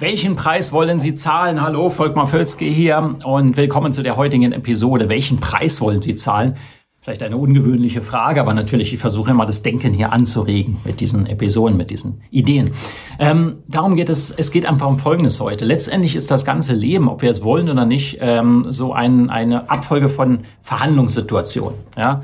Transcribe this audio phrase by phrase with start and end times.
[0.00, 1.60] Welchen Preis wollen Sie zahlen?
[1.60, 5.08] Hallo, Volkmar Völzke hier und willkommen zu der heutigen Episode.
[5.08, 6.56] Welchen Preis wollen Sie zahlen?
[7.00, 11.26] Vielleicht eine ungewöhnliche Frage, aber natürlich, ich versuche immer das Denken hier anzuregen mit diesen
[11.26, 12.70] Episoden, mit diesen Ideen.
[13.18, 15.64] Ähm, darum geht es, es geht einfach um Folgendes heute.
[15.64, 19.68] Letztendlich ist das ganze Leben, ob wir es wollen oder nicht, ähm, so ein, eine
[19.68, 21.76] Abfolge von Verhandlungssituationen.
[21.96, 22.22] Ja?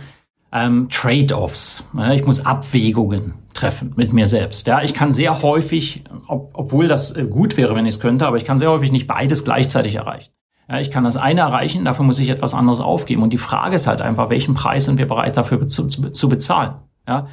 [0.55, 1.85] ähm, Trade-offs.
[1.97, 4.67] Ja, ich muss Abwägungen treffen mit mir selbst.
[4.67, 8.27] Ja, ich kann sehr häufig, ob, obwohl das äh, gut wäre, wenn ich es könnte,
[8.27, 10.31] aber ich kann sehr häufig nicht beides gleichzeitig erreichen.
[10.69, 13.23] Ja, ich kann das eine erreichen, dafür muss ich etwas anderes aufgeben.
[13.23, 16.29] Und die Frage ist halt einfach, welchen Preis sind wir bereit dafür zu, zu, zu
[16.29, 16.75] bezahlen?
[17.07, 17.29] Ja,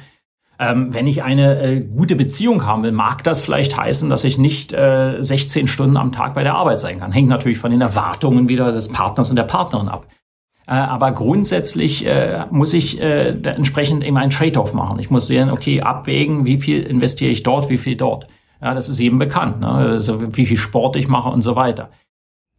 [0.58, 4.38] ähm, wenn ich eine äh, gute Beziehung haben will, mag das vielleicht heißen, dass ich
[4.38, 7.10] nicht äh, 16 Stunden am Tag bei der Arbeit sein kann.
[7.10, 10.06] Hängt natürlich von den Erwartungen wieder des Partners und der Partnerin ab.
[10.72, 14.98] Äh, aber grundsätzlich äh, muss ich äh, entsprechend eben einen Trade-off machen.
[15.00, 18.26] Ich muss sehen, okay, abwägen, wie viel investiere ich dort, wie viel dort.
[18.62, 19.68] Ja, das ist eben bekannt, ne?
[19.68, 21.90] also wie viel Sport ich mache und so weiter.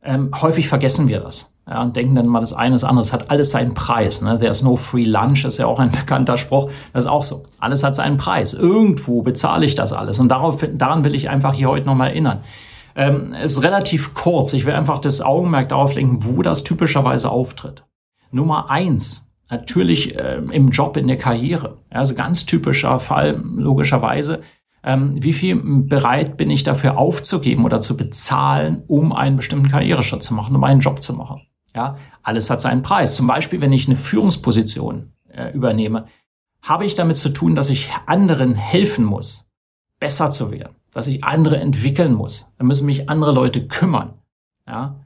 [0.04, 3.02] Ähm, häufig vergessen wir das ja, und denken dann mal das eine, das andere.
[3.02, 4.22] Es hat alles seinen Preis.
[4.22, 4.38] Ne?
[4.38, 6.70] There's no free lunch ist ja auch ein bekannter Spruch.
[6.94, 7.46] Das ist auch so.
[7.60, 8.54] Alles hat seinen Preis.
[8.54, 10.20] Irgendwo bezahle ich das alles.
[10.20, 12.44] Und darauf, daran will ich einfach hier heute nochmal erinnern.
[12.96, 14.54] Ähm, es ist relativ kurz.
[14.54, 17.84] Ich will einfach das Augenmerk darauf lenken, wo das typischerweise auftritt.
[18.34, 21.78] Nummer eins, natürlich äh, im Job, in der Karriere.
[21.90, 24.42] Also ganz typischer Fall, logischerweise.
[24.84, 30.24] Ähm, wie viel bereit bin ich dafür aufzugeben oder zu bezahlen, um einen bestimmten Karriereschritt
[30.24, 31.42] zu machen, um einen Job zu machen?
[31.76, 33.16] Ja, alles hat seinen Preis.
[33.16, 36.08] Zum Beispiel, wenn ich eine Führungsposition äh, übernehme,
[36.62, 39.50] habe ich damit zu tun, dass ich anderen helfen muss,
[40.00, 42.50] besser zu werden, dass ich andere entwickeln muss.
[42.58, 44.16] Da müssen mich andere Leute kümmern.
[44.68, 45.03] Ja,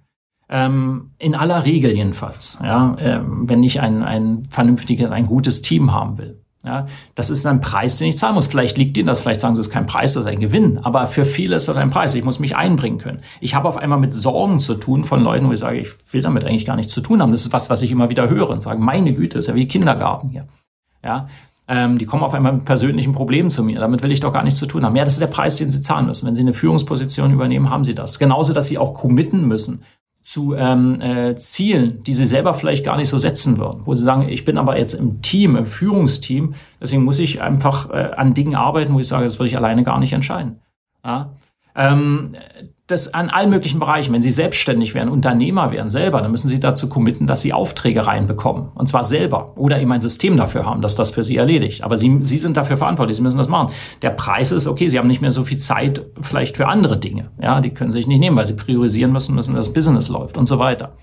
[0.50, 5.94] ähm, in aller Regel jedenfalls, ja, ähm, wenn ich ein, ein vernünftiges, ein gutes Team
[5.94, 6.41] haben will.
[6.63, 8.47] Ja, das ist ein Preis, den ich zahlen muss.
[8.47, 10.80] Vielleicht liegt Ihnen das, vielleicht sagen Sie, es ist kein Preis, das ist ein Gewinn.
[10.80, 12.13] Aber für viele ist das ein Preis.
[12.13, 13.22] Ich muss mich einbringen können.
[13.40, 16.22] Ich habe auf einmal mit Sorgen zu tun von Leuten, wo ich sage, ich will
[16.22, 17.31] damit eigentlich gar nichts zu tun haben.
[17.31, 19.68] Das ist was, was ich immer wieder höre und sage, meine Güte, ist ja wie
[19.68, 20.47] Kindergarten hier.
[21.03, 21.30] Ja,
[21.69, 23.80] ähm, die kommen auf einmal mit persönlichen Problemen zu mir.
[23.80, 24.96] Damit will ich doch gar nichts zu tun haben.
[24.96, 26.25] Ja, das ist der Preis, den Sie zahlen müssen.
[26.25, 28.19] Wenn Sie eine Führungsposition übernehmen, haben Sie das.
[28.19, 29.84] Genauso, dass Sie auch committen müssen
[30.27, 34.03] zu ähm, äh, Zielen, die sie selber vielleicht gar nicht so setzen würden, wo sie
[34.03, 38.33] sagen, ich bin aber jetzt im Team, im Führungsteam, deswegen muss ich einfach äh, an
[38.33, 40.59] Dingen arbeiten, wo ich sage, das würde ich alleine gar nicht entscheiden.
[41.05, 41.29] Ja?
[41.77, 42.35] Ähm,
[42.88, 44.13] das an allen möglichen Bereichen.
[44.13, 48.07] Wenn Sie selbstständig wären, Unternehmer wären selber, dann müssen Sie dazu committen, dass Sie Aufträge
[48.07, 48.69] reinbekommen.
[48.73, 49.57] Und zwar selber.
[49.57, 51.83] Oder eben ein System dafür haben, dass das für Sie erledigt.
[51.83, 53.17] Aber Sie, Sie sind dafür verantwortlich.
[53.17, 53.73] Sie müssen das machen.
[54.01, 57.29] Der Preis ist, okay, Sie haben nicht mehr so viel Zeit vielleicht für andere Dinge.
[57.41, 60.07] Ja, die können Sie sich nicht nehmen, weil Sie priorisieren müssen, müssen, dass das Business
[60.07, 60.94] läuft und so weiter.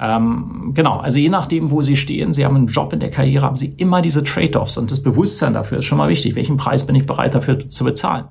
[0.00, 3.44] Ähm, genau, also je nachdem, wo Sie stehen, Sie haben einen Job in der Karriere,
[3.44, 4.78] haben Sie immer diese Trade-offs.
[4.78, 6.36] Und das Bewusstsein dafür ist schon mal wichtig.
[6.36, 8.28] Welchen Preis bin ich bereit dafür zu bezahlen?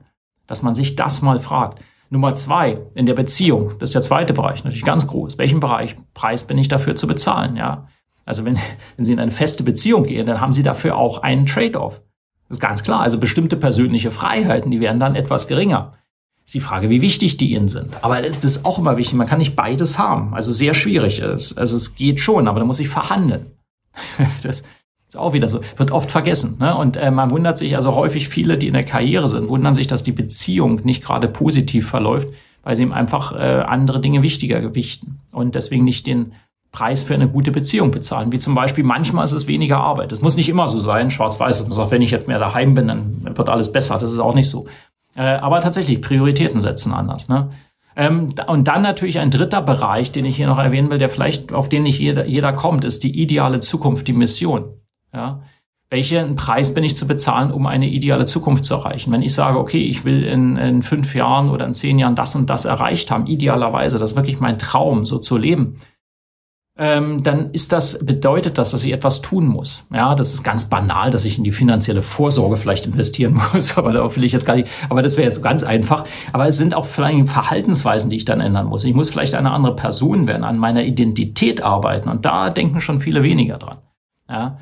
[0.47, 1.79] Dass man sich das mal fragt.
[2.09, 5.37] Nummer zwei, in der Beziehung, das ist der zweite Bereich, natürlich ganz groß.
[5.37, 7.87] Welchen Bereich, Preis bin ich dafür zu bezahlen, ja?
[8.25, 8.57] Also wenn,
[8.95, 12.01] wenn Sie in eine feste Beziehung gehen, dann haben Sie dafür auch einen Trade-off.
[12.47, 13.01] Das ist ganz klar.
[13.01, 15.97] Also bestimmte persönliche Freiheiten, die werden dann etwas geringer.
[16.45, 18.01] ist die Frage, wie wichtig die Ihnen sind.
[18.03, 19.15] Aber das ist auch immer wichtig.
[19.15, 20.33] Man kann nicht beides haben.
[20.33, 21.23] Also sehr schwierig.
[21.23, 23.51] Also es geht schon, aber da muss ich verhandeln.
[24.43, 24.63] Das,
[25.09, 26.57] ist auch wieder so, wird oft vergessen.
[26.59, 26.75] Ne?
[26.75, 29.87] Und äh, man wundert sich, also häufig viele, die in der Karriere sind, wundern sich,
[29.87, 32.29] dass die Beziehung nicht gerade positiv verläuft,
[32.63, 36.33] weil sie ihm einfach äh, andere Dinge wichtiger gewichten und deswegen nicht den
[36.71, 38.31] Preis für eine gute Beziehung bezahlen.
[38.31, 40.11] Wie zum Beispiel, manchmal ist es weniger Arbeit.
[40.11, 41.63] Das muss nicht immer so sein, schwarz-weiß.
[41.63, 43.97] Man sagt, wenn ich jetzt mehr daheim bin, dann wird alles besser.
[43.99, 44.67] Das ist auch nicht so.
[45.15, 47.29] Äh, aber tatsächlich, Prioritäten setzen anders.
[47.29, 47.49] Ne?
[47.95, 51.53] Ähm, und dann natürlich ein dritter Bereich, den ich hier noch erwähnen will, der vielleicht,
[51.53, 54.65] auf den nicht jeder, jeder kommt, ist die ideale Zukunft, die Mission.
[55.13, 55.41] Ja?
[55.89, 59.11] Welchen Preis bin ich zu bezahlen, um eine ideale Zukunft zu erreichen?
[59.13, 62.35] Wenn ich sage, okay, ich will in, in fünf Jahren oder in zehn Jahren das
[62.35, 65.79] und das erreicht haben, idealerweise, das ist wirklich mein Traum, so zu leben,
[66.79, 69.87] ähm, dann ist das, bedeutet das, dass ich etwas tun muss.
[69.91, 73.93] Ja, das ist ganz banal, dass ich in die finanzielle Vorsorge vielleicht investieren muss, aber
[73.93, 76.05] da will ich jetzt gar nicht, aber das wäre jetzt ganz einfach.
[76.33, 78.83] Aber es sind auch vielleicht Verhaltensweisen, die ich dann ändern muss.
[78.83, 82.99] Ich muss vielleicht eine andere Person werden, an meiner Identität arbeiten und da denken schon
[82.99, 83.79] viele weniger dran.
[84.29, 84.59] Ja,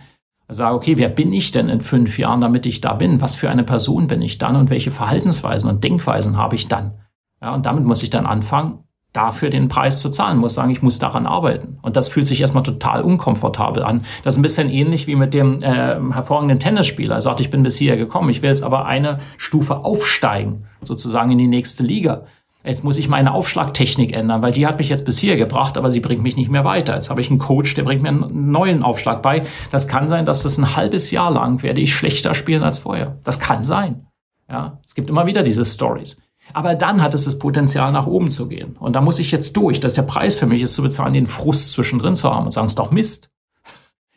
[0.47, 3.21] sage, okay, wer bin ich denn in fünf Jahren, damit ich da bin?
[3.21, 7.00] Was für eine Person bin ich dann und welche Verhaltensweisen und Denkweisen habe ich dann?
[7.42, 8.80] Ja, und damit muss ich dann anfangen,
[9.15, 11.80] dafür den Preis zu zahlen, muss sagen, ich muss daran arbeiten.
[11.81, 14.06] Und das fühlt sich erstmal total unkomfortabel an.
[14.24, 17.15] Das ist ein bisschen ähnlich wie mit dem äh, hervorragenden Tennisspieler.
[17.15, 21.31] Er sagt, ich bin bis hier gekommen, ich will jetzt aber eine Stufe aufsteigen, sozusagen
[21.31, 22.25] in die nächste Liga.
[22.66, 25.92] Jetzt muss ich meine Aufschlagtechnik ändern, weil die hat mich jetzt bis hier gebracht, aber
[25.92, 26.96] sie bringt mich nicht mehr weiter.
[26.96, 29.46] Jetzt habe ich einen Coach, der bringt mir einen neuen Aufschlag bei.
[29.72, 33.20] Das kann sein, dass das ein halbes Jahr lang werde ich schlechter spielen als vorher.
[33.24, 34.08] Das kann sein.
[34.50, 36.20] Ja, es gibt immer wieder diese Stories.
[36.54, 38.78] Aber dann hat es das Potenzial, nach oben zu gehen.
[38.80, 41.28] Und da muss ich jetzt durch, dass der Preis für mich ist, zu bezahlen, den
[41.28, 43.30] Frust zwischendrin zu haben und sagen, es ist doch Mist.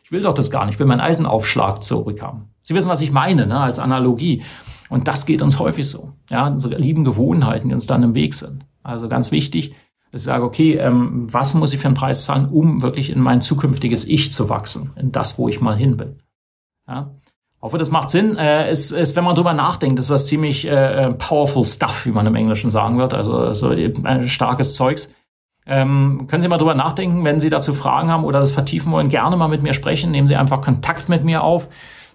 [0.03, 2.49] Ich will doch das gar nicht, ich will meinen alten Aufschlag zurückhaben.
[2.63, 4.43] Sie wissen, was ich meine, ne, als Analogie.
[4.89, 6.13] Und das geht uns häufig so.
[6.29, 8.65] Ja, so lieben Gewohnheiten, die uns dann im Weg sind.
[8.83, 9.75] Also ganz wichtig,
[10.11, 13.21] dass ich sage, okay, ähm, was muss ich für einen Preis zahlen, um wirklich in
[13.21, 16.17] mein zukünftiges Ich zu wachsen, in das, wo ich mal hin will.
[16.87, 17.11] Ja?
[17.61, 18.37] hoffe, das macht Sinn.
[18.37, 22.11] Äh, ist, ist, wenn man drüber nachdenkt, ist das ziemlich äh, äh, powerful stuff, wie
[22.11, 23.13] man im Englischen sagen wird.
[23.13, 25.13] Also so äh, starkes Zeugs.
[25.65, 29.09] Ähm, können Sie mal drüber nachdenken, wenn Sie dazu Fragen haben oder das vertiefen wollen,
[29.09, 30.11] gerne mal mit mir sprechen.
[30.11, 31.69] Nehmen Sie einfach Kontakt mit mir auf.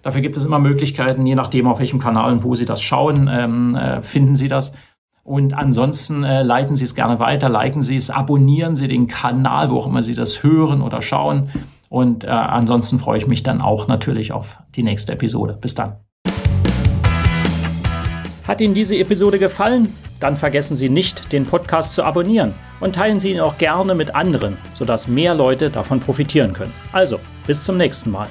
[0.05, 3.27] Dafür gibt es immer Möglichkeiten, je nachdem, auf welchem Kanal und wo Sie das schauen,
[3.27, 4.75] ähm, äh, finden Sie das.
[5.23, 9.71] Und ansonsten äh, leiten Sie es gerne weiter, liken Sie es, abonnieren Sie den Kanal,
[9.71, 11.49] wo auch immer Sie das hören oder schauen.
[11.89, 15.57] Und äh, ansonsten freue ich mich dann auch natürlich auf die nächste Episode.
[15.59, 15.95] Bis dann.
[18.47, 19.91] Hat Ihnen diese Episode gefallen?
[20.19, 24.13] Dann vergessen Sie nicht, den Podcast zu abonnieren und teilen Sie ihn auch gerne mit
[24.13, 26.73] anderen, sodass mehr Leute davon profitieren können.
[26.91, 28.27] Also, bis zum nächsten Mal.